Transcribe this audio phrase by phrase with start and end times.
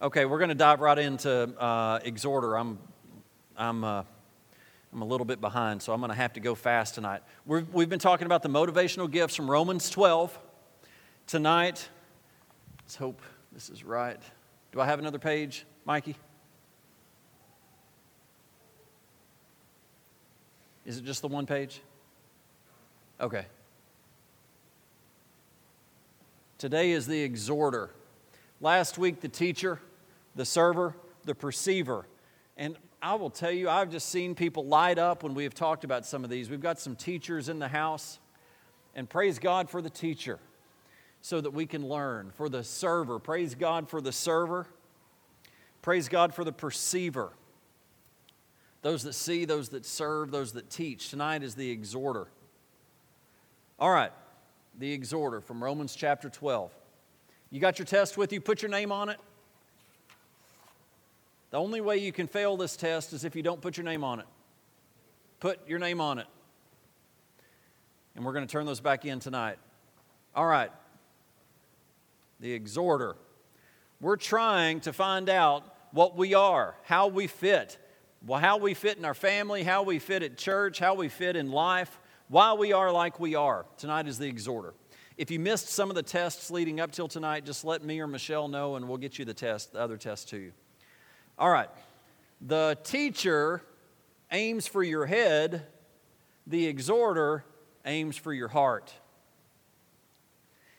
[0.00, 2.56] Okay, we're going to dive right into uh, exhorter.
[2.56, 2.78] I'm,
[3.56, 4.04] I'm, uh,
[4.92, 7.22] I'm a little bit behind, so I'm going to have to go fast tonight.
[7.44, 10.38] we we've been talking about the motivational gifts from Romans 12.
[11.26, 11.88] Tonight,
[12.80, 14.20] let's hope this is right.
[14.70, 16.14] Do I have another page, Mikey?
[20.86, 21.80] Is it just the one page?
[23.20, 23.46] Okay.
[26.56, 27.90] Today is the exhorter.
[28.60, 29.80] Last week, the teacher
[30.38, 30.94] the server,
[31.24, 32.06] the perceiver.
[32.56, 35.82] And I will tell you, I've just seen people light up when we have talked
[35.82, 36.48] about some of these.
[36.48, 38.20] We've got some teachers in the house,
[38.94, 40.38] and praise God for the teacher
[41.22, 42.30] so that we can learn.
[42.36, 44.68] For the server, praise God for the server.
[45.82, 47.32] Praise God for the perceiver.
[48.82, 51.10] Those that see, those that serve, those that teach.
[51.10, 52.28] Tonight is the exhorter.
[53.80, 54.12] All right,
[54.78, 56.72] the exhorter from Romans chapter 12.
[57.50, 58.40] You got your test with you?
[58.40, 59.18] Put your name on it.
[61.50, 64.04] The only way you can fail this test is if you don't put your name
[64.04, 64.26] on it.
[65.40, 66.26] Put your name on it.
[68.14, 69.58] And we're going to turn those back in tonight.
[70.34, 70.70] All right.
[72.40, 73.16] The exhorter.
[74.00, 77.78] We're trying to find out what we are, how we fit,
[78.26, 81.36] well, how we fit in our family, how we fit at church, how we fit
[81.36, 83.64] in life, why we are like we are.
[83.78, 84.74] Tonight is the exhorter.
[85.16, 88.06] If you missed some of the tests leading up till tonight, just let me or
[88.06, 90.52] Michelle know and we'll get you the test, the other test to you.
[91.38, 91.68] All right.
[92.40, 93.62] The teacher
[94.32, 95.66] aims for your head,
[96.46, 97.44] the exhorter
[97.84, 98.92] aims for your heart.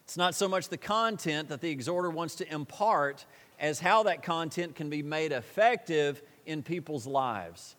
[0.03, 3.25] It's not so much the content that the exhorter wants to impart
[3.59, 7.75] as how that content can be made effective in people's lives.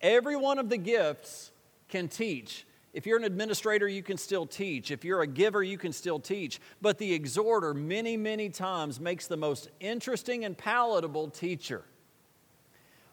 [0.00, 1.50] Every one of the gifts
[1.88, 2.66] can teach.
[2.94, 4.90] If you're an administrator, you can still teach.
[4.90, 6.60] If you're a giver, you can still teach.
[6.80, 11.84] But the exhorter, many, many times, makes the most interesting and palatable teacher.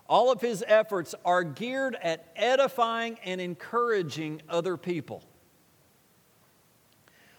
[0.07, 5.23] All of his efforts are geared at edifying and encouraging other people.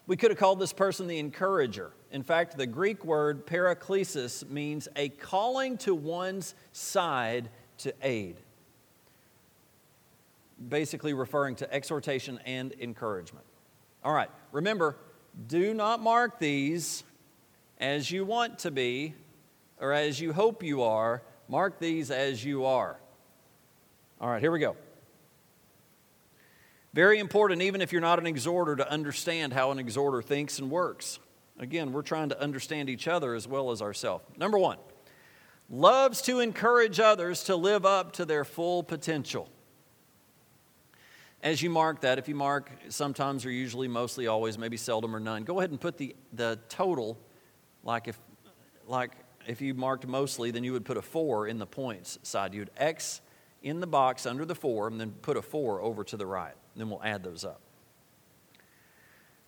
[0.06, 1.92] We could have called this person the encourager.
[2.12, 7.48] In fact, the Greek word paraklesis means a calling to one's side
[7.78, 8.36] to aid
[10.68, 13.46] basically referring to exhortation and encouragement.
[14.04, 14.96] All right, remember,
[15.46, 17.04] do not mark these
[17.78, 19.14] as you want to be
[19.78, 21.22] or as you hope you are.
[21.48, 22.98] Mark these as you are.
[24.20, 24.76] All right, here we go.
[26.94, 30.70] Very important, even if you're not an exhorter, to understand how an exhorter thinks and
[30.70, 31.18] works.
[31.58, 34.24] Again, we're trying to understand each other as well as ourselves.
[34.38, 34.78] Number one,
[35.68, 39.50] loves to encourage others to live up to their full potential
[41.42, 45.20] as you mark that, if you mark sometimes or usually, mostly, always, maybe seldom or
[45.20, 47.18] none, go ahead and put the, the total,
[47.84, 48.18] like if,
[48.86, 49.12] like
[49.46, 52.54] if you marked mostly, then you would put a four in the points side.
[52.54, 53.20] You would X
[53.62, 56.54] in the box under the four and then put a four over to the right.
[56.74, 57.60] Then we'll add those up.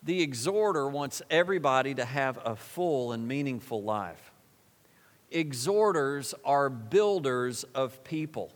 [0.02, 4.32] The exhorter wants everybody to have a full and meaningful life.
[5.30, 8.52] Exhorters are builders of people.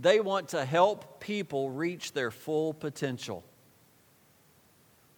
[0.00, 3.44] They want to help people reach their full potential.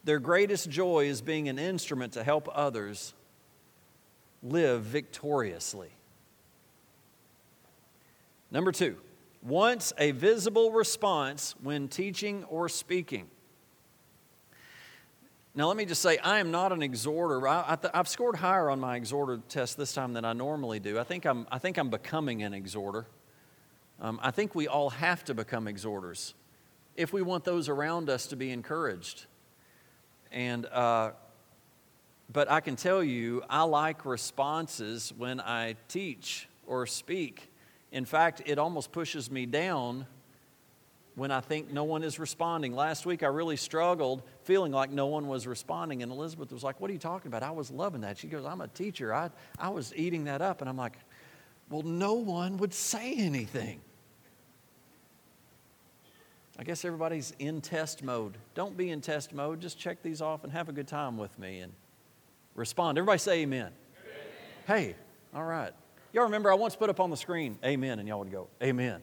[0.02, 3.14] Their greatest joy is being an instrument to help others
[4.42, 5.90] live victoriously.
[8.50, 8.96] Number two,
[9.40, 13.28] wants a visible response when teaching or speaking.
[15.54, 17.46] Now, let me just say, I am not an exhorter.
[17.46, 20.98] I, have scored higher on my exhorter test this time than I normally do.
[20.98, 23.06] I think I'm, I think I'm becoming an exhorter.
[24.02, 26.34] Um, I think we all have to become exhorters
[26.96, 29.26] if we want those around us to be encouraged.
[30.32, 31.12] And, uh,
[32.30, 37.48] but I can tell you, I like responses when I teach or speak.
[37.92, 40.06] In fact, it almost pushes me down
[41.14, 42.74] when I think no one is responding.
[42.74, 46.02] Last week, I really struggled feeling like no one was responding.
[46.02, 47.44] And Elizabeth was like, What are you talking about?
[47.44, 48.18] I was loving that.
[48.18, 49.14] She goes, I'm a teacher.
[49.14, 49.30] I,
[49.60, 50.60] I was eating that up.
[50.60, 50.98] And I'm like,
[51.70, 53.80] Well, no one would say anything.
[56.62, 58.38] I guess everybody's in test mode.
[58.54, 59.60] Don't be in test mode.
[59.60, 61.72] Just check these off and have a good time with me and
[62.54, 62.98] respond.
[62.98, 63.72] Everybody say amen.
[63.72, 63.72] amen.
[64.68, 64.96] Hey,
[65.34, 65.72] all right.
[66.12, 69.02] Y'all remember I once put up on the screen, amen, and y'all would go, amen.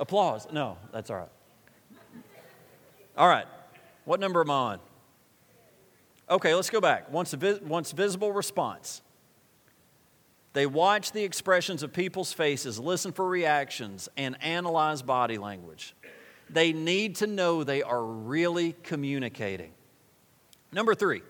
[0.00, 0.42] Applause.
[0.42, 0.52] Applause.
[0.52, 1.28] No, that's all right.
[3.16, 3.46] All right.
[4.04, 4.80] What number am I on?
[6.28, 7.08] Okay, let's go back.
[7.12, 9.02] Once, vis- once visible response.
[10.58, 15.94] They watch the expressions of people's faces, listen for reactions, and analyze body language.
[16.50, 19.70] They need to know they are really communicating.
[20.72, 21.22] Number three,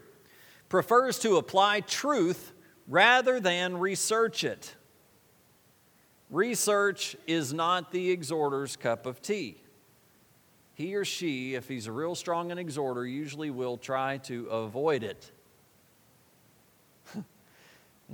[0.70, 2.54] prefers to apply truth
[2.86, 4.74] rather than research it.
[6.30, 9.60] Research is not the exhorter's cup of tea.
[10.72, 15.02] He or she, if he's a real strong an exhorter, usually will try to avoid
[15.02, 15.30] it.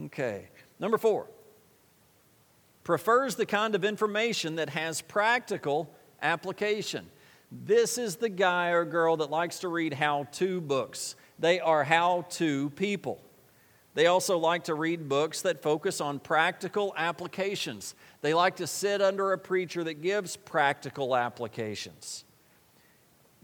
[0.07, 0.49] okay.
[0.79, 1.27] Number four,
[2.83, 5.91] prefers the kind of information that has practical
[6.21, 7.07] application.
[7.51, 11.15] This is the guy or girl that likes to read how to books.
[11.39, 13.21] They are how to people.
[13.95, 17.95] They also like to read books that focus on practical applications.
[18.23, 22.25] They like to sit under a preacher that gives practical applications.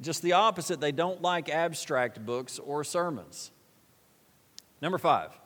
[0.01, 3.53] Just the opposite, they don't like abstract books or sermons.
[4.83, 5.40] Number five.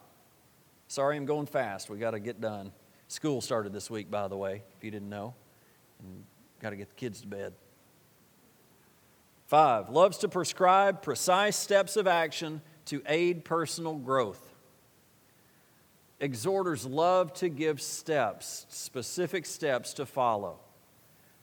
[0.94, 1.90] Sorry, I'm going fast.
[1.90, 2.70] We got to get done.
[3.08, 5.34] School started this week, by the way, if you didn't know.
[5.98, 6.22] And
[6.60, 7.52] got to get the kids to bed.
[9.48, 14.54] Five, loves to prescribe precise steps of action to aid personal growth.
[16.20, 20.60] Exhorters love to give steps, specific steps to follow.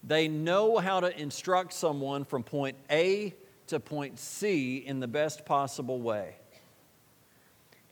[0.01, 3.36] They know how to instruct someone from point A
[3.68, 6.38] to point C in the best possible way.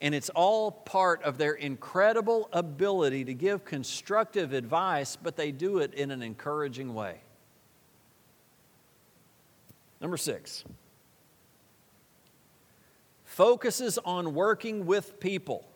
[0.00, 5.78] And it's all part of their incredible ability to give constructive advice, but they do
[5.78, 7.20] it in an encouraging way.
[10.00, 10.64] Number six,
[13.24, 15.66] focuses on working with people.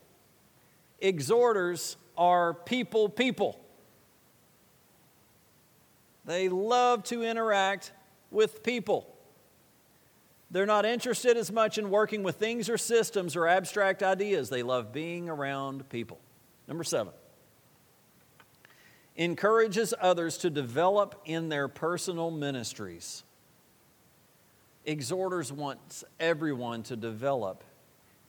[1.01, 3.61] Exhorters are people, people.
[6.25, 7.93] They love to interact
[8.31, 9.14] with people.
[10.55, 14.51] They're not interested as much in working with things or systems or abstract ideas.
[14.51, 16.21] They love being around people.
[16.69, 17.13] Number seven,
[19.17, 23.25] encourages others to develop in their personal ministries.
[24.85, 27.65] Exhorters want everyone to develop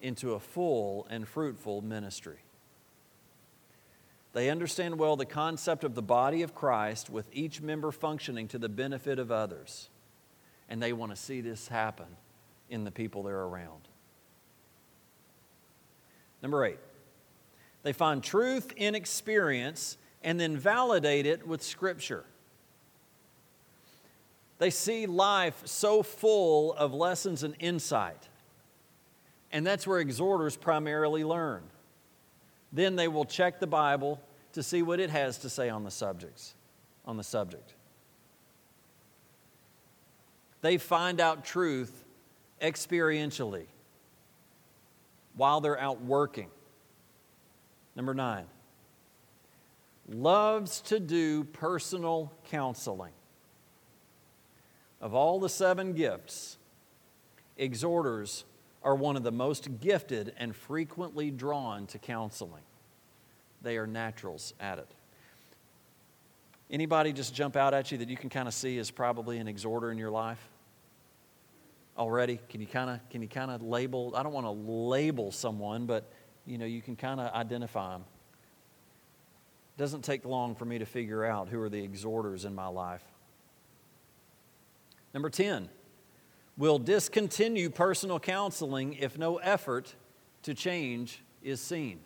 [0.02, 2.40] into a full and fruitful ministry.
[4.34, 8.58] They understand well the concept of the body of Christ with each member functioning to
[8.58, 9.90] the benefit of others.
[10.70, 12.08] And they want to see this happen
[12.70, 13.88] in the people they're around.
[16.42, 16.80] Number eight,
[17.84, 22.26] they find truth in experience and then validate it with Scripture.
[24.58, 28.28] They see life so full of lessons and insight.
[29.52, 31.62] And that's where exhorters primarily learn.
[32.74, 34.20] Then they will check the Bible
[34.54, 36.56] to see what it has to say on the subjects,
[37.06, 37.75] on the subject.
[40.66, 42.04] They find out truth
[42.60, 43.68] experientially
[45.36, 46.50] while they're out working.
[47.96, 48.46] Number 9.
[50.10, 53.12] Loves to do personal counseling.
[55.00, 56.58] Of all the seven gifts,
[57.58, 58.44] exhorters
[58.82, 62.64] are one of the most gifted and frequently drawn to counseling.
[63.62, 64.90] They are naturals at it.
[66.72, 69.48] Anybody just jump out at you that you can kind of see is probably an
[69.48, 70.40] exhorter in your life?
[71.98, 72.40] Already?
[72.50, 75.86] Can you kind of can you kind of label I don't want to label someone,
[75.86, 76.12] but
[76.46, 78.06] you know, you can kind of identify them.
[79.76, 82.68] It doesn't take long for me to figure out who are the exhorters in my
[82.68, 83.04] life.
[85.14, 85.70] Number 10,
[86.58, 89.96] will discontinue personal counseling if no effort
[90.44, 92.00] to change is seen.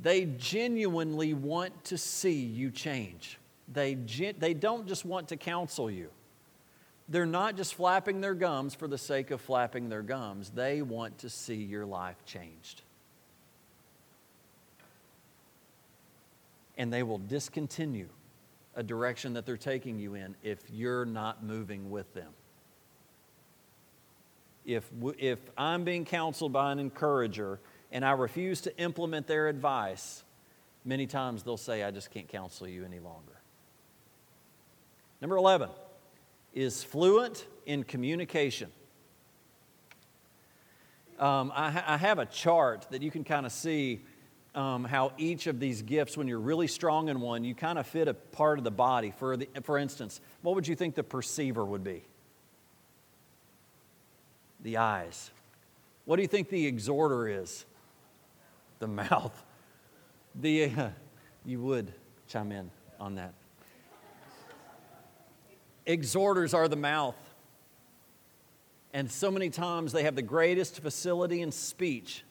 [0.00, 3.38] They genuinely want to see you change.
[3.66, 6.10] They, gen- they don't just want to counsel you.
[7.08, 10.50] They're not just flapping their gums for the sake of flapping their gums.
[10.50, 12.82] They want to see your life changed.
[16.76, 18.08] And they will discontinue
[18.76, 22.30] a direction that they're taking you in if you're not moving with them.
[24.66, 27.58] If, if I'm being counseled by an encourager
[27.90, 30.22] and I refuse to implement their advice,
[30.84, 33.40] many times they'll say, I just can't counsel you any longer.
[35.22, 35.70] Number 11
[36.58, 38.68] is fluent in communication.
[41.20, 44.00] Um, I, ha- I have a chart that you can kind of see
[44.56, 47.86] um, how each of these gifts, when you're really strong in one, you kind of
[47.86, 49.12] fit a part of the body.
[49.18, 52.02] For, the, for instance, what would you think the perceiver would be?
[54.62, 55.30] The eyes.
[56.06, 57.64] What do you think the exhorter is?
[58.80, 59.44] The mouth.
[60.40, 60.88] The, uh,
[61.44, 61.92] you would
[62.28, 63.32] chime in on that.
[65.88, 67.16] Exhorters are the mouth.
[68.92, 72.24] And so many times they have the greatest facility in speech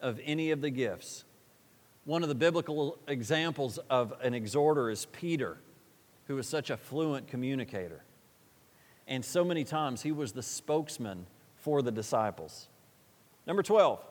[0.00, 1.24] of any of the gifts.
[2.04, 5.58] One of the biblical examples of an exhorter is Peter,
[6.26, 8.02] who was such a fluent communicator.
[9.06, 12.68] And so many times he was the spokesman for the disciples.
[13.46, 14.04] Number 12,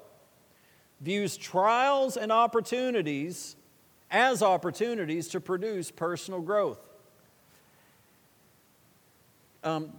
[1.01, 3.57] views trials and opportunities
[4.09, 6.88] as opportunities to produce personal growth.
[9.63, 9.91] Um,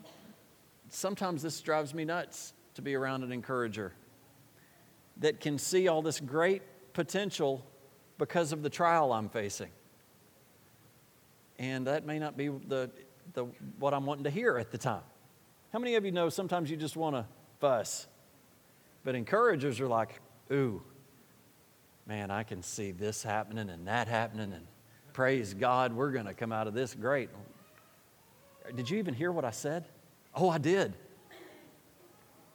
[0.89, 3.93] sometimes this drives me nuts to be around an encourager
[5.19, 6.63] that can see all this great
[6.93, 7.65] potential
[8.19, 9.71] because of the trial I'm facing.
[11.59, 12.91] And that may not be the,
[13.35, 13.45] the,
[13.79, 15.03] what I'm wanting to hear at the time.
[15.73, 17.27] How many of you know sometimes you just want to
[17.61, 18.07] fuss?
[19.05, 20.83] But encouragers are like, ooh,
[22.07, 24.67] man, I can see this happening and that happening, and
[25.13, 27.29] praise God, we're going to come out of this great.
[28.75, 29.85] Did you even hear what I said?
[30.35, 30.93] Oh, I did.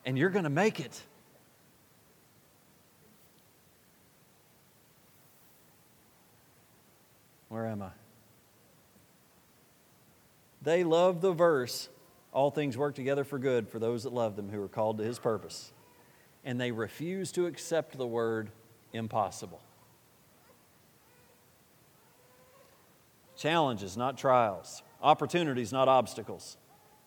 [0.06, 1.02] And you're going to make it.
[7.50, 7.90] Where am I?
[10.62, 11.90] They love the verse,
[12.34, 15.04] all things work together for good for those that love them who are called to
[15.04, 15.72] his purpose.
[16.44, 18.50] And they refuse to accept the word
[18.94, 19.62] impossible.
[23.38, 24.82] Challenges, not trials.
[25.06, 26.58] Opportunities, not obstacles.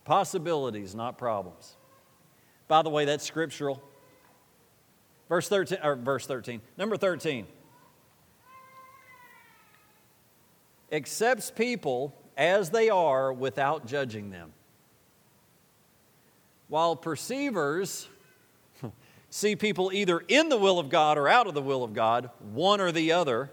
[0.05, 1.77] Possibilities, not problems.
[2.69, 3.83] By the way, that's scriptural.
[5.29, 6.61] Verse 13, or verse 13.
[6.77, 7.45] Number 13.
[10.93, 14.53] Accepts people as they are without judging them.
[16.69, 18.09] While perceivers
[19.29, 22.31] see people either in the will of God or out of the will of God,
[22.53, 23.51] one or the other,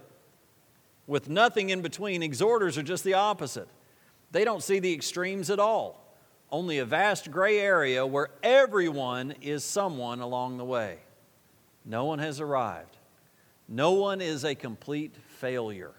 [1.07, 3.67] with nothing in between, exhorters are just the opposite.
[4.35, 6.13] They don't see the extremes at all,
[6.51, 10.97] only a vast gray area where everyone is someone along the way.
[11.85, 12.97] No one has arrived,
[13.69, 15.93] no one is a complete failure.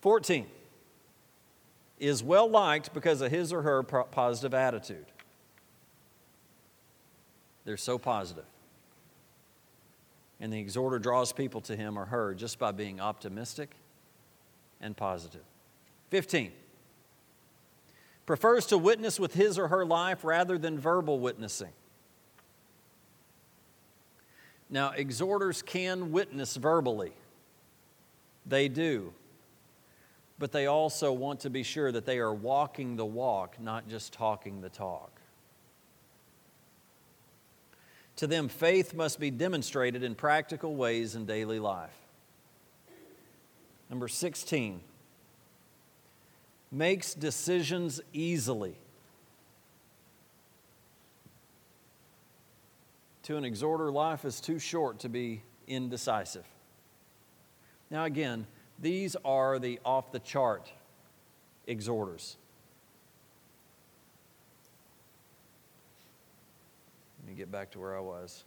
[0.00, 0.46] 14
[1.98, 5.04] is well liked because of his or her positive attitude.
[7.66, 8.46] They're so positive.
[10.40, 13.76] And the exhorter draws people to him or her just by being optimistic
[14.84, 15.42] and positive.
[16.10, 16.52] 15.
[18.26, 21.72] Prefers to witness with his or her life rather than verbal witnessing.
[24.70, 27.12] Now, exhorters can witness verbally,
[28.46, 29.12] they do
[30.38, 34.12] but they also want to be sure that they are walking the walk, not just
[34.12, 35.20] talking the talk.
[38.16, 41.96] To them, faith must be demonstrated in practical ways in daily life.
[43.90, 44.80] Number 16,
[46.72, 48.76] makes decisions easily.
[53.24, 56.44] To an exhorter, life is too short to be indecisive.
[57.90, 58.46] Now, again,
[58.78, 60.70] these are the off the chart
[61.66, 62.36] exhorters.
[67.22, 68.44] Let me get back to where I was.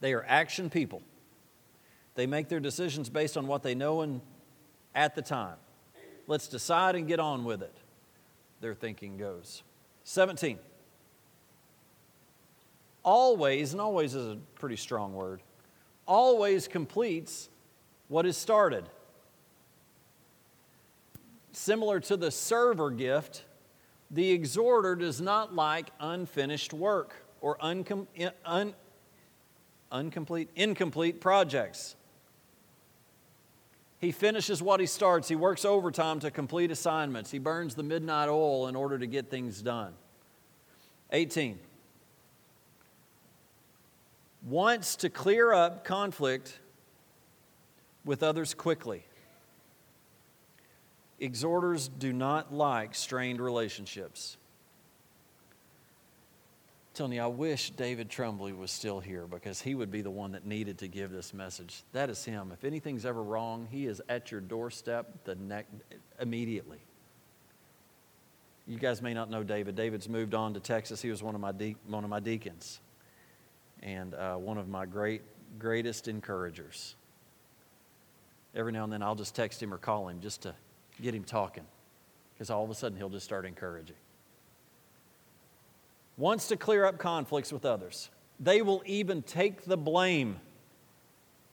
[0.00, 1.02] They are action people.
[2.14, 4.20] They make their decisions based on what they know and
[4.94, 5.56] at the time.
[6.26, 7.74] Let's decide and get on with it,
[8.60, 9.62] their thinking goes.
[10.04, 10.58] 17.
[13.02, 15.42] Always, and always is a pretty strong word,
[16.06, 17.48] always completes
[18.08, 18.84] what is started.
[21.52, 23.44] Similar to the server gift,
[24.10, 28.06] the exhorter does not like unfinished work or uncom-
[28.44, 28.74] un-
[29.92, 31.96] incomplete, incomplete projects.
[34.00, 35.28] He finishes what he starts.
[35.28, 37.30] He works overtime to complete assignments.
[37.30, 39.92] He burns the midnight oil in order to get things done.
[41.12, 41.58] 18.
[44.46, 46.60] Wants to clear up conflict
[48.06, 49.04] with others quickly.
[51.18, 54.38] Exhorters do not like strained relationships.
[57.00, 60.32] Telling you, I wish David Trumbly was still here because he would be the one
[60.32, 61.82] that needed to give this message.
[61.94, 62.50] That is him.
[62.52, 65.70] If anything's ever wrong, he is at your doorstep the next
[66.20, 66.76] immediately.
[68.66, 69.76] You guys may not know David.
[69.76, 71.00] David's moved on to Texas.
[71.00, 72.80] He was one of my, de- one of my deacons
[73.82, 75.22] and uh, one of my great,
[75.58, 76.96] greatest encouragers
[78.54, 80.54] every now and then I'll just text him or call him just to
[81.00, 81.64] get him talking
[82.34, 83.96] because all of a sudden he'll just start encouraging.
[86.20, 88.10] Wants to clear up conflicts with others.
[88.38, 90.38] They will even take the blame,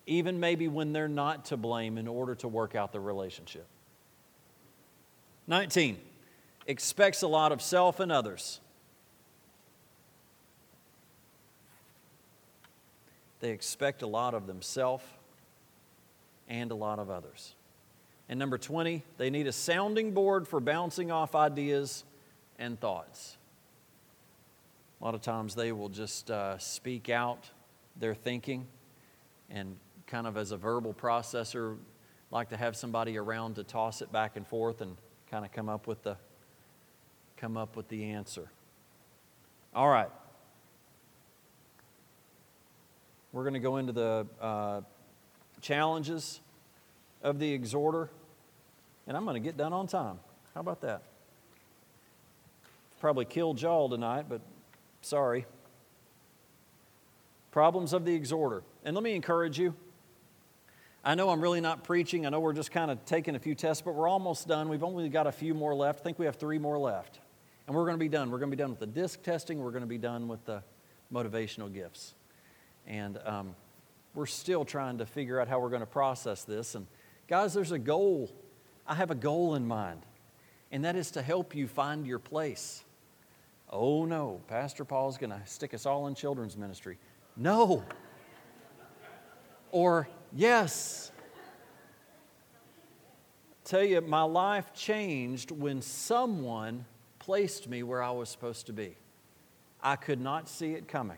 [0.06, 3.66] even maybe when they're not to blame, in order to work out the relationship.
[5.48, 5.98] 19.
[6.66, 8.60] Expects a lot of self and others.
[13.40, 15.06] They expect a lot of themselves
[16.50, 17.56] and a lot of others.
[18.28, 22.04] And number 20, they need a sounding board for bouncing off ideas
[22.60, 23.37] and thoughts.
[25.00, 27.50] A lot of times they will just uh, speak out
[27.96, 28.66] their thinking
[29.50, 29.76] and
[30.08, 31.78] kind of as a verbal processor,
[32.32, 34.98] like to have somebody around to toss it back and forth and
[35.30, 36.18] kind of come up with the
[37.38, 38.50] come up with the answer.
[39.76, 40.10] All right.
[43.32, 44.82] We're going to go into the uh,
[45.62, 46.40] challenges
[47.22, 48.10] of the exhorter,
[49.06, 50.20] and I'm going to get done on time.
[50.56, 51.04] How about that?
[53.00, 54.42] Probably killed y'all tonight, but
[55.08, 55.46] sorry.
[57.52, 58.64] Problems of the exhorter.
[58.84, 59.74] And let me encourage you.
[61.04, 62.26] I know I'm really not preaching.
[62.26, 64.68] I know we're just kind of taking a few tests, but we're almost done.
[64.68, 66.02] We've only got a few more left.
[66.02, 67.20] I think we have three more left.
[67.66, 68.30] And we're going to be done.
[68.30, 69.60] We're going to be done with the disc testing.
[69.60, 70.62] We're going to be done with the
[71.14, 72.14] motivational gifts.
[72.86, 73.56] And um,
[74.14, 76.76] we're still trying to figure out how we're going to process this.
[76.76, 76.88] And
[77.28, 78.32] guys, there's a goal.
[78.86, 80.06] I have a goal in mind,
[80.72, 82.84] and that is to help you find your place.
[83.70, 86.98] Oh no, Pastor Paul's going to stick us all in children's ministry.
[87.36, 87.84] No.
[89.72, 91.12] Or yes.
[93.66, 96.86] Tell you, my life changed when someone
[97.20, 98.96] placed me where I was supposed to be.
[99.82, 101.18] I could not see it coming.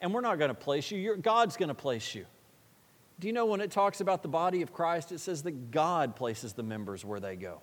[0.00, 2.26] And we're not going to place you, You're, God's going to place you.
[3.20, 6.16] Do you know when it talks about the body of Christ, it says that God
[6.16, 7.60] places the members where they go?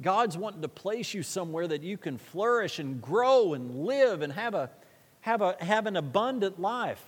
[0.00, 4.32] God's wanting to place you somewhere that you can flourish and grow and live and
[4.32, 4.70] have, a,
[5.22, 7.02] have, a, have an abundant life.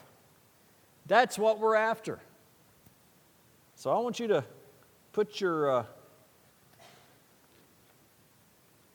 [1.07, 2.19] That's what we're after.
[3.77, 4.45] So I want you to
[5.13, 5.85] put your, uh,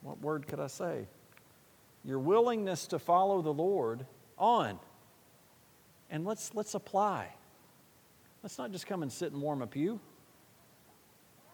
[0.02, 1.08] what word could I say?
[2.04, 4.06] Your willingness to follow the Lord
[4.38, 4.78] on.
[6.12, 7.30] And let's, let's apply.
[8.44, 10.00] Let's not just come and sit and warm a pew.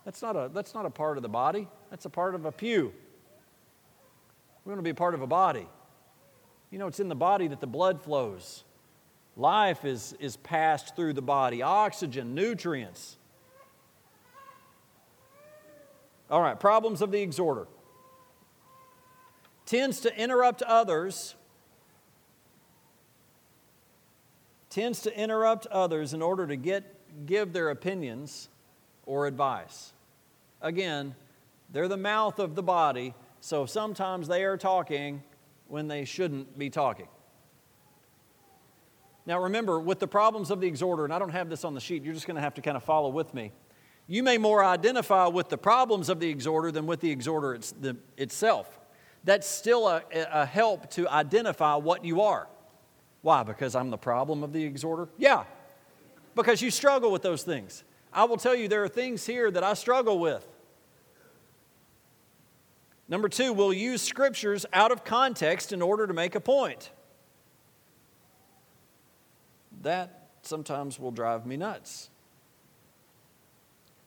[0.03, 2.51] That's not a, that's not a part of the body, that's a part of a
[2.51, 2.91] pew.
[4.65, 5.67] We want to be a part of a body.
[6.71, 8.63] You know, it's in the body that the blood flows.
[9.37, 13.17] Life is, is passed through the body, oxygen, nutrients.
[16.31, 17.67] All right, problems of the exhorter.
[19.67, 21.35] Tends to interrupt others
[24.71, 26.95] tends to interrupt others in order to get,
[27.27, 28.49] give their opinions
[29.05, 29.91] or advice.
[30.61, 31.13] Again,
[31.71, 35.23] they're the mouth of the body, so sometimes they are talking
[35.67, 37.07] when they shouldn't be talking.
[39.25, 41.79] Now, remember, with the problems of the exhorter, and I don't have this on the
[41.79, 43.51] sheet, you're just going to have to kind of follow with me.
[44.07, 47.71] You may more identify with the problems of the exhorter than with the exhorter it's
[47.71, 48.79] the, itself.
[49.23, 52.47] That's still a, a help to identify what you are.
[53.21, 53.43] Why?
[53.43, 55.07] Because I'm the problem of the exhorter?
[55.17, 55.43] Yeah,
[56.35, 57.83] because you struggle with those things.
[58.11, 60.45] I will tell you, there are things here that I struggle with.
[63.11, 66.91] Number two, we'll use scriptures out of context in order to make a point.
[69.81, 72.09] That sometimes will drive me nuts.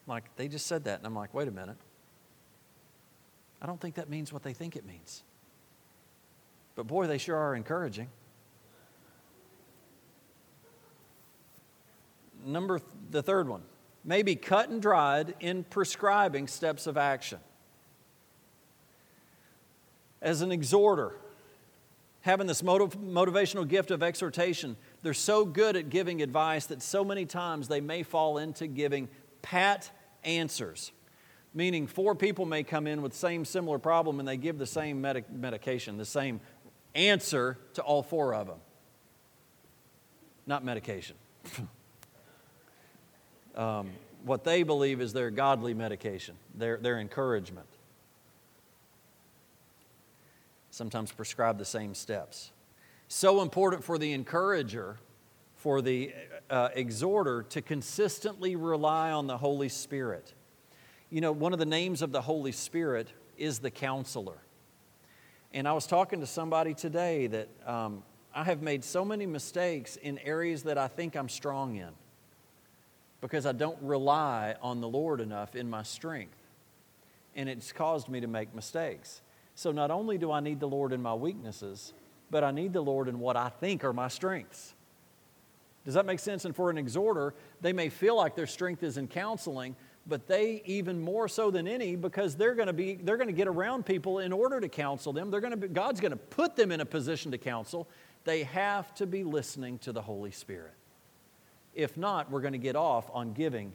[0.06, 1.76] Like, they just said that, and I'm like, wait a minute.
[3.60, 5.22] I don't think that means what they think it means.
[6.74, 8.08] But boy, they sure are encouraging.
[12.46, 13.62] number th- the third one
[14.04, 17.38] may be cut and dried in prescribing steps of action.
[20.24, 21.12] As an exhorter,
[22.22, 27.04] having this motiv- motivational gift of exhortation, they're so good at giving advice that so
[27.04, 29.10] many times they may fall into giving
[29.42, 29.90] pat
[30.24, 30.92] answers.
[31.52, 34.66] Meaning, four people may come in with the same similar problem and they give the
[34.66, 36.40] same medic- medication, the same
[36.94, 38.58] answer to all four of them.
[40.46, 41.16] Not medication.
[43.54, 43.90] um,
[44.24, 47.66] what they believe is their godly medication, their, their encouragement.
[50.74, 52.50] Sometimes prescribe the same steps.
[53.06, 54.98] So important for the encourager,
[55.54, 56.12] for the
[56.50, 60.34] uh, exhorter to consistently rely on the Holy Spirit.
[61.10, 64.38] You know, one of the names of the Holy Spirit is the counselor.
[65.52, 68.02] And I was talking to somebody today that um,
[68.34, 71.92] I have made so many mistakes in areas that I think I'm strong in
[73.20, 76.36] because I don't rely on the Lord enough in my strength.
[77.36, 79.20] And it's caused me to make mistakes.
[79.54, 81.92] So not only do I need the Lord in my weaknesses,
[82.30, 84.74] but I need the Lord in what I think are my strengths.
[85.84, 86.44] Does that make sense?
[86.44, 90.62] And for an exhorter, they may feel like their strength is in counseling, but they
[90.64, 93.86] even more so than any because they're going to be they're going to get around
[93.86, 95.30] people in order to counsel them.
[95.30, 97.86] They're going to be, God's going to put them in a position to counsel.
[98.24, 100.74] They have to be listening to the Holy Spirit.
[101.74, 103.72] If not, we're going to get off on giving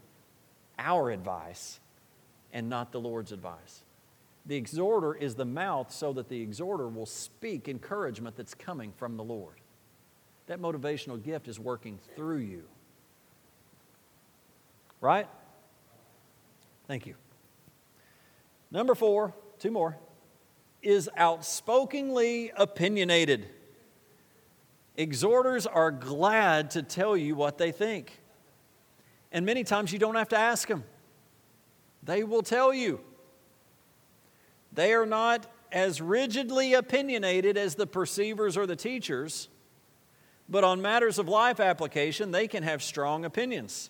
[0.80, 1.80] our advice
[2.52, 3.84] and not the Lord's advice.
[4.46, 9.18] The exhorter is the mouth so that the exhorter will speak encouragement that's coming from
[9.18, 9.56] the Lord.
[10.48, 12.64] That motivational gift is working through you.
[15.02, 15.28] Right?
[16.88, 17.16] Thank you.
[18.72, 19.98] Number four, two more,
[20.82, 23.48] is outspokenly opinionated.
[24.98, 28.20] Exhorters are glad to tell you what they think.
[29.32, 30.84] And many times you don't have to ask them,
[32.04, 33.02] they will tell you.
[34.80, 39.50] They are not as rigidly opinionated as the perceivers or the teachers,
[40.48, 43.90] but on matters of life application, they can have strong opinions.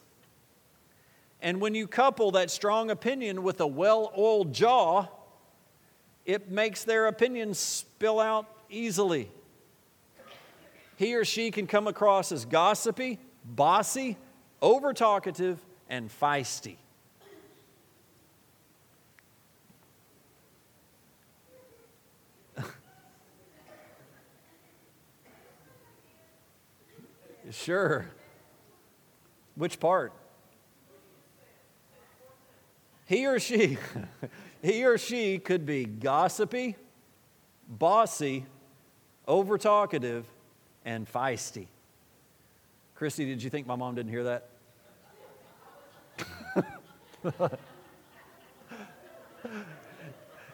[1.43, 5.05] And when you couple that strong opinion with a well oiled jaw,
[6.25, 9.29] it makes their opinions spill out easily.
[10.95, 14.17] He or she can come across as gossipy, bossy,
[14.59, 16.77] over talkative, and feisty.
[27.51, 28.05] Sure.
[29.55, 30.13] Which part?
[33.05, 33.77] He or she,
[34.61, 36.75] he or she could be gossipy,
[37.67, 38.45] bossy,
[39.27, 40.25] over talkative,
[40.85, 41.67] and feisty.
[42.95, 44.49] Christy, did you think my mom didn't hear that?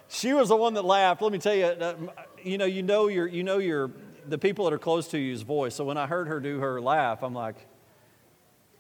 [0.08, 1.21] she was the one that laughed.
[1.21, 1.95] Let me tell you, uh,
[2.43, 3.91] you know, you know your, you know your,
[4.27, 5.75] the people that are close to you's voice.
[5.75, 7.55] So when I heard her do her laugh, I'm like,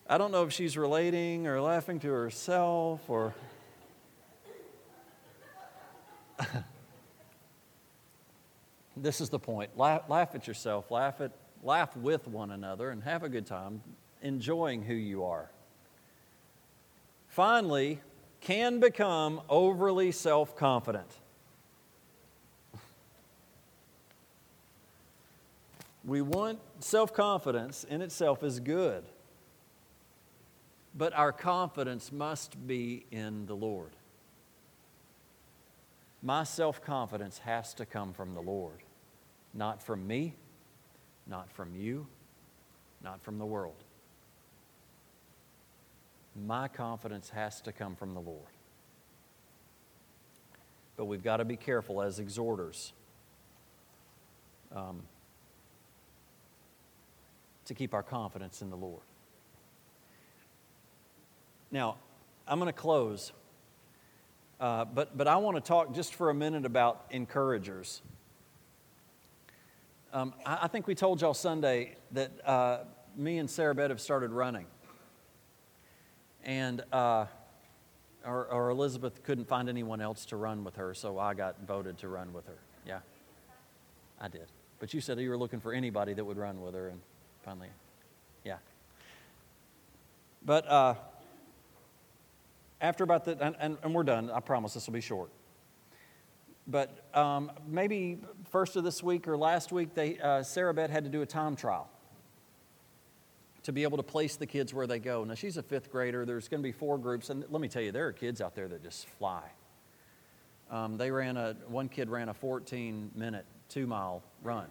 [0.07, 3.33] I don't know if she's relating or laughing to herself or.
[8.97, 9.77] this is the point.
[9.77, 10.91] Laugh, laugh at yourself.
[10.91, 11.31] Laugh at
[11.65, 13.81] laugh with one another, and have a good time
[14.21, 15.49] enjoying who you are.
[17.27, 17.99] Finally,
[18.39, 21.09] can become overly self confident.
[26.05, 29.03] We want self confidence in itself is good,
[30.95, 33.91] but our confidence must be in the Lord.
[36.21, 38.83] My self confidence has to come from the Lord,
[39.53, 40.35] not from me,
[41.25, 42.05] not from you,
[43.03, 43.83] not from the world.
[46.45, 48.41] My confidence has to come from the Lord.
[50.97, 52.93] But we've got to be careful as exhorters
[54.75, 55.01] um,
[57.65, 59.01] to keep our confidence in the Lord.
[61.71, 61.97] Now,
[62.47, 63.33] I'm going to close,
[64.59, 68.01] uh, but, but I want to talk just for a minute about encouragers.
[70.13, 72.79] Um, I, I, think we told y'all Sunday that uh,
[73.17, 74.67] me and Sarah Beth have started running.
[76.43, 77.25] And uh,
[78.23, 81.97] or, or, Elizabeth couldn't find anyone else to run with her, so I got voted
[81.99, 82.57] to run with her.
[82.85, 82.99] Yeah,
[84.21, 84.45] I did.
[84.79, 87.01] But you said you were looking for anybody that would run with her, and
[87.45, 87.69] finally,
[88.43, 88.57] yeah.
[90.43, 90.95] But uh,
[92.81, 95.29] after about the, and, and, and we're done, I promise this will be short
[96.67, 101.03] but um, maybe first of this week or last week, they, uh, Sarah Beth had
[101.03, 101.89] to do a time trial
[103.63, 105.23] to be able to place the kids where they go.
[105.23, 106.25] Now, she's a fifth grader.
[106.25, 107.29] There's going to be four groups.
[107.29, 109.43] And let me tell you, there are kids out there that just fly.
[110.71, 114.67] Um, they ran a, one kid ran a 14 minute, two mile run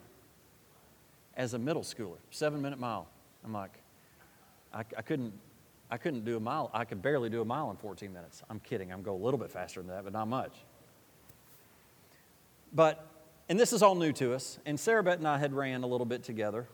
[1.37, 3.09] as a middle schooler, seven minute mile.
[3.45, 3.79] I'm like,
[4.73, 5.33] I, I couldn't.
[5.91, 6.71] I couldn't do a mile.
[6.73, 8.43] I could barely do a mile in 14 minutes.
[8.49, 8.91] I'm kidding.
[8.91, 10.57] I'm going a little bit faster than that, but not much.
[12.73, 13.07] But,
[13.49, 15.87] and this is all new to us, and Sarah Beth and I had ran a
[15.87, 16.67] little bit together.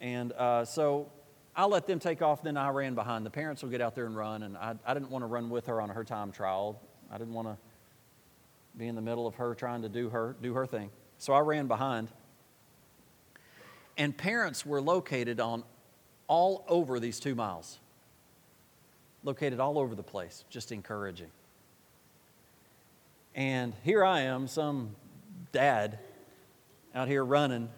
[0.00, 1.10] And uh, so
[1.56, 3.26] I let them take off, then I ran behind.
[3.26, 5.50] The parents will get out there and run, and I, I didn't want to run
[5.50, 6.80] with her on her time trial.
[7.10, 7.56] I didn't want to
[8.76, 10.90] be in the middle of her trying to do her, do her thing.
[11.16, 12.08] So I ran behind.
[13.98, 15.64] And parents were located on
[16.28, 17.78] all over these two miles,
[19.24, 21.30] located all over the place, just encouraging.
[23.34, 24.94] And here I am, some
[25.50, 25.98] dad
[26.94, 27.68] out here running.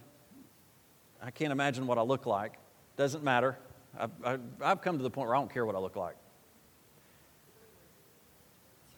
[1.22, 2.54] I can't imagine what I look like.
[2.96, 3.56] Doesn't matter.
[3.98, 6.16] I've, I've, come to the point where I don't care what I look like.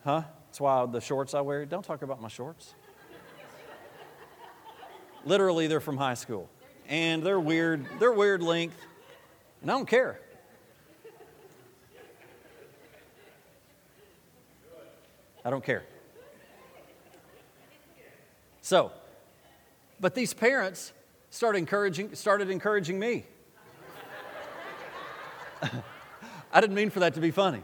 [0.05, 0.23] Huh?
[0.47, 2.75] That's why the shorts I wear, don't talk about my shorts.
[5.25, 6.51] Literally, they're from high school.
[6.93, 8.77] And they're weird, they're weird length.
[9.63, 10.21] And I don't care.
[15.43, 15.85] I don't care.
[18.61, 18.93] So,
[20.01, 20.93] but these parents
[21.31, 23.25] started encouraging, started encouraging me.
[26.53, 27.63] I didn't mean for that to be funny.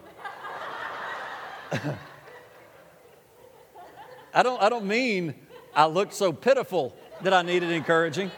[4.33, 5.35] I don't, I don't mean
[5.75, 8.31] I looked so pitiful that I needed encouraging,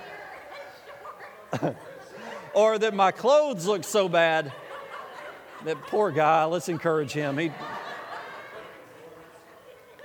[2.55, 4.53] or that my clothes look so bad
[5.65, 7.39] that poor guy, let's encourage him.
[7.39, 7.51] He,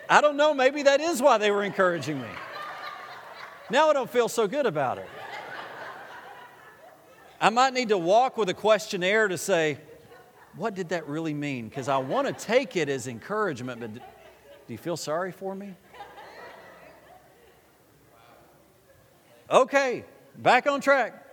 [0.10, 2.28] I don't know, maybe that is why they were encouraging me.
[3.70, 5.10] Now I don't feel so good about it.
[7.40, 9.78] I might need to walk with a questionnaire to say,
[10.56, 11.68] what did that really mean?
[11.68, 14.02] Because I want to take it as encouragement, but do
[14.70, 15.74] you feel sorry for me?
[19.50, 20.06] Okay,
[20.38, 21.25] back on track.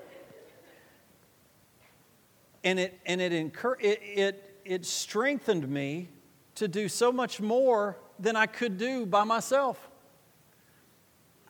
[2.65, 6.09] And it, and it, incur- it, it, it strengthened me
[6.57, 9.89] to do so much more than I could do by myself.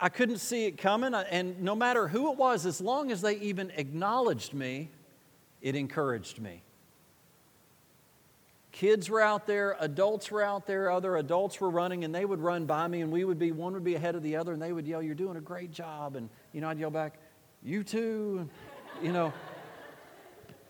[0.00, 3.36] I couldn't see it coming, and no matter who it was, as long as they
[3.36, 4.90] even acknowledged me,
[5.60, 6.62] it encouraged me.
[8.72, 12.40] Kids were out there, adults were out there, other adults were running, and they would
[12.40, 14.60] run by me, and we would be, one would be ahead of the other, and
[14.60, 16.16] they would yell, You're doing a great job.
[16.16, 17.18] And, you know, I'd yell back,
[17.62, 18.38] You too.
[18.40, 19.32] And, you know,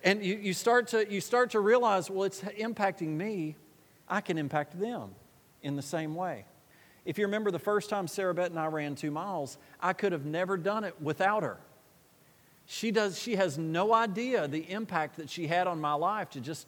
[0.04, 3.56] and you, you, start to, you start to realize, well, it's impacting me.
[4.08, 5.14] I can impact them
[5.62, 6.44] in the same way.
[7.04, 10.12] If you remember the first time Sarah Beth and I ran two miles, I could
[10.12, 11.58] have never done it without her.
[12.66, 16.40] She, does, she has no idea the impact that she had on my life to
[16.40, 16.66] just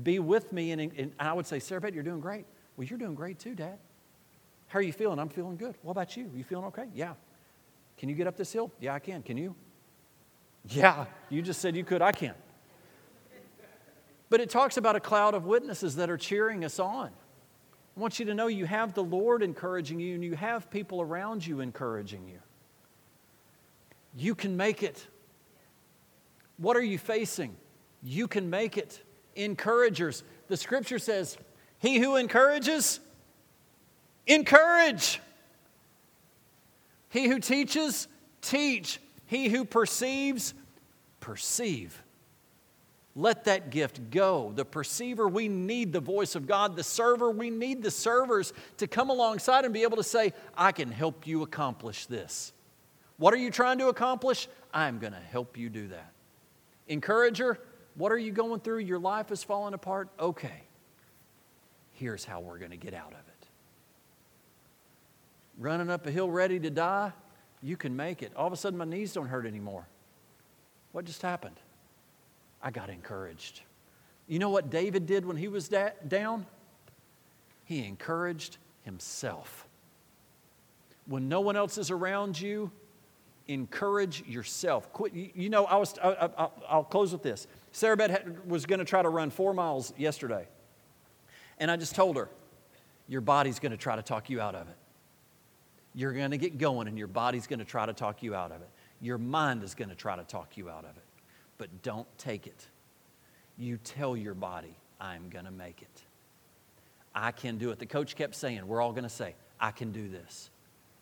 [0.00, 0.70] be with me.
[0.70, 2.44] And, and I would say, Sarah Beth, you're doing great.
[2.76, 3.78] Well, you're doing great too, Dad.
[4.68, 5.18] How are you feeling?
[5.18, 5.74] I'm feeling good.
[5.82, 6.30] What about you?
[6.34, 6.86] You feeling okay?
[6.94, 7.14] Yeah.
[7.96, 8.70] Can you get up this hill?
[8.80, 9.22] Yeah, I can.
[9.22, 9.54] Can you?
[10.68, 11.06] Yeah.
[11.30, 12.02] You just said you could.
[12.02, 12.34] I can.
[14.30, 17.10] But it talks about a cloud of witnesses that are cheering us on.
[17.96, 21.00] I want you to know you have the Lord encouraging you and you have people
[21.00, 22.40] around you encouraging you.
[24.16, 25.06] You can make it.
[26.56, 27.56] What are you facing?
[28.02, 29.02] You can make it.
[29.36, 30.22] Encouragers.
[30.48, 31.36] The scripture says,
[31.78, 33.00] He who encourages,
[34.26, 35.20] encourage.
[37.10, 38.08] He who teaches,
[38.40, 39.00] teach.
[39.26, 40.54] He who perceives,
[41.20, 42.03] perceive.
[43.16, 44.52] Let that gift go.
[44.54, 46.74] The perceiver, we need the voice of God.
[46.74, 50.72] The server, we need the servers to come alongside and be able to say, I
[50.72, 52.52] can help you accomplish this.
[53.16, 54.48] What are you trying to accomplish?
[54.72, 56.12] I'm going to help you do that.
[56.88, 57.60] Encourager,
[57.94, 58.78] what are you going through?
[58.78, 60.08] Your life is falling apart?
[60.18, 60.62] Okay.
[61.92, 63.46] Here's how we're going to get out of it.
[65.56, 67.12] Running up a hill ready to die?
[67.62, 68.32] You can make it.
[68.34, 69.86] All of a sudden, my knees don't hurt anymore.
[70.90, 71.54] What just happened?
[72.64, 73.60] I got encouraged.
[74.26, 76.46] You know what David did when he was da- down?
[77.66, 79.68] He encouraged himself.
[81.06, 82.70] When no one else is around you,
[83.48, 84.90] encourage yourself.
[84.94, 87.46] Quit, you, know, I was, I, will close with this.
[87.72, 90.48] Sarah Beth was going to try to run four miles yesterday.
[91.58, 92.30] And I just told her,
[93.08, 94.76] your body's going to try to talk you out of it.
[95.94, 98.50] You're going to get going, and your body's going to try to talk you out
[98.50, 98.70] of it.
[99.02, 101.02] Your mind is going to try to talk you out of it
[101.58, 102.66] but don't take it.
[103.56, 106.02] You tell your body, I'm going to make it.
[107.14, 107.78] I can do it.
[107.78, 110.50] The coach kept saying, We're all going to say, I can do this.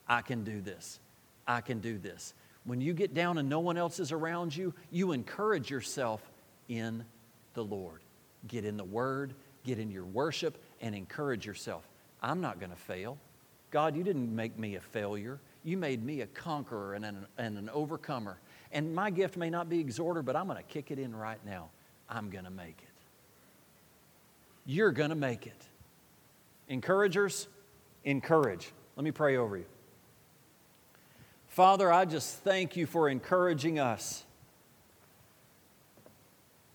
[0.06, 1.00] I can do this.
[1.46, 2.34] I can do this.
[2.64, 6.20] When you get down and no one else is around you, you encourage yourself
[6.68, 7.04] in
[7.54, 8.02] the Lord.
[8.46, 9.34] Get in the Word,
[9.64, 11.88] get in your worship, and encourage yourself.
[12.22, 13.18] I'm not going to fail.
[13.70, 15.40] God, you didn't make me a failure.
[15.64, 18.38] You made me a conqueror and an, and an overcomer.
[18.72, 21.44] And my gift may not be exhorter, but I'm going to kick it in right
[21.44, 21.68] now.
[22.08, 22.88] I'm going to make it.
[24.64, 25.66] You're going to make it.
[26.68, 27.48] Encouragers,
[28.04, 28.70] encourage.
[28.96, 29.66] Let me pray over you.
[31.48, 34.24] Father, I just thank you for encouraging us.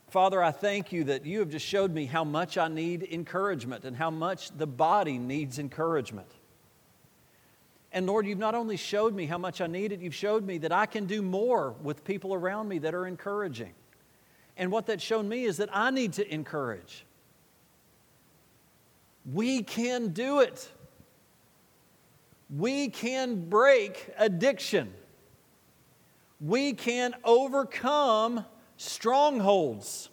[0.10, 3.86] Father, I thank you that you have just showed me how much I need encouragement
[3.86, 6.32] and how much the body needs encouragement.
[7.91, 10.58] And Lord, you've not only showed me how much I need it, you've showed me
[10.60, 13.73] that I can do more with people around me that are encouraging.
[14.58, 17.06] And what that's shown me is that I need to encourage.
[19.32, 20.71] We can do it.
[22.56, 24.93] We can break addiction.
[26.39, 28.45] We can overcome
[28.78, 30.10] strongholds.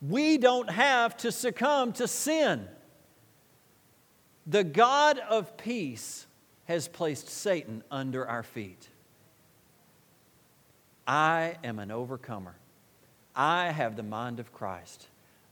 [0.00, 2.68] We don't have to succumb to sin.
[4.46, 6.26] The God of peace
[6.64, 8.88] has placed Satan under our feet.
[11.06, 12.54] I am an overcomer.
[13.34, 15.06] I have the mind of Christ.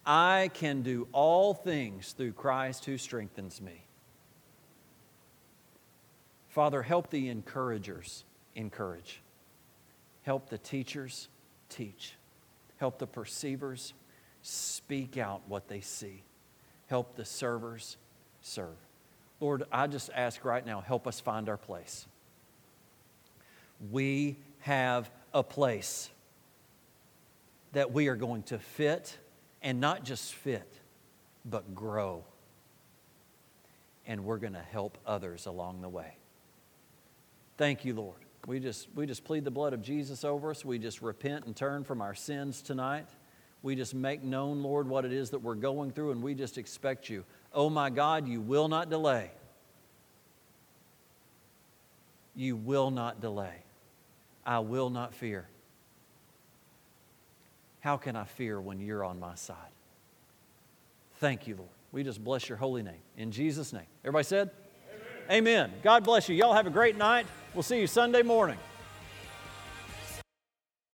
[0.05, 3.85] I can do all things through Christ who strengthens me.
[6.49, 8.25] Father, help the encouragers
[8.57, 9.21] encourage.
[10.23, 11.29] Help the teachers
[11.69, 12.15] teach.
[12.79, 13.95] Help the perceivers
[14.43, 16.23] speak out what they see.
[16.89, 17.97] Help the servers
[18.41, 18.77] serve.
[19.41, 22.07] Lord, I just ask right now, help us find our place.
[23.91, 26.11] We have a place
[27.73, 29.17] that we are going to fit,
[29.63, 30.69] and not just fit,
[31.45, 32.25] but grow.
[34.07, 36.17] And we're going to help others along the way.
[37.57, 38.19] Thank you, Lord.
[38.47, 40.65] We just, we just plead the blood of Jesus over us.
[40.65, 43.07] We just repent and turn from our sins tonight.
[43.63, 46.59] We just make known, Lord, what it is that we're going through, and we just
[46.59, 47.25] expect you.
[47.53, 49.31] Oh my God, you will not delay.
[52.37, 53.55] You will not delay.
[54.47, 55.49] I will not fear.
[57.81, 59.57] How can I fear when you're on my side?
[61.17, 61.71] Thank you, Lord.
[61.93, 63.03] We just bless your holy name.
[63.17, 63.87] In Jesus' name.
[64.05, 64.51] Everybody said?
[65.29, 65.69] Amen.
[65.69, 65.73] Amen.
[65.83, 66.37] God bless you.
[66.37, 67.27] Y'all have a great night.
[67.53, 68.59] We'll see you Sunday morning.